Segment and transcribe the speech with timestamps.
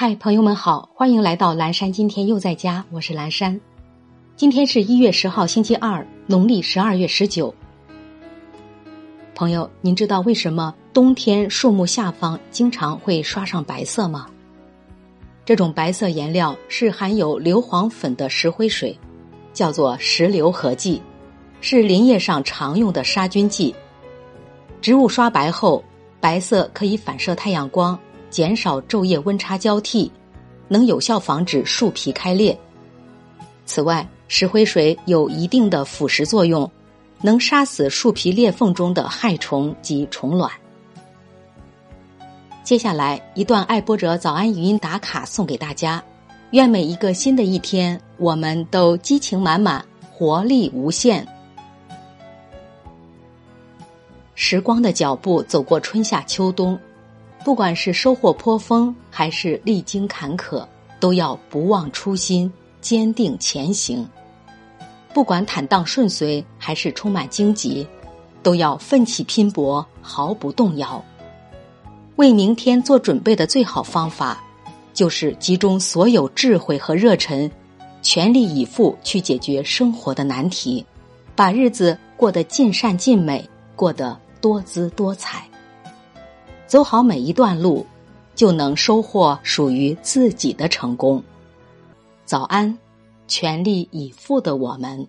[0.00, 1.90] 嗨，朋友们好，欢迎来到蓝山。
[1.92, 3.60] 今天又在家，我是蓝山。
[4.36, 7.52] 今天是一月十号，星期二，农历十二月十九。
[9.34, 14.28] 朋友，您知道为什么冬天树木下方经常会刷上白色吗？
[15.44, 18.96] 这种白色颜料是含有硫磺粉的石灰水，
[19.52, 21.02] 叫做石硫合剂，
[21.60, 23.74] 是林业上常用的杀菌剂。
[24.80, 25.82] 植物刷白后，
[26.20, 27.98] 白色可以反射太阳光。
[28.30, 30.10] 减少昼夜温差交替，
[30.68, 32.58] 能有效防止树皮开裂。
[33.66, 36.70] 此外，石灰水有一定的腐蚀作用，
[37.22, 40.50] 能杀死树皮裂缝中的害虫及虫卵。
[42.62, 46.02] 接下来一段爱播者早安语音打卡送给大家，
[46.50, 51.26] 愿每一个新的一天，我们都激情满满，活力无限。
[54.34, 56.78] 时光的脚步走过春夏秋冬。
[57.48, 60.68] 不管是收获颇丰，还是历经坎坷，
[61.00, 62.52] 都要不忘初心，
[62.82, 64.06] 坚定前行。
[65.14, 67.86] 不管坦荡顺遂，还是充满荆棘，
[68.42, 71.02] 都要奋起拼搏，毫不动摇。
[72.16, 74.44] 为明天做准备的最好方法，
[74.92, 77.50] 就是集中所有智慧和热忱，
[78.02, 80.84] 全力以赴去解决生活的难题，
[81.34, 85.48] 把日子过得尽善尽美，过得多姿多彩。
[86.68, 87.84] 走好每一段路，
[88.34, 91.24] 就能收获属于自己的成功。
[92.26, 92.78] 早安，
[93.26, 95.08] 全力以赴的我们。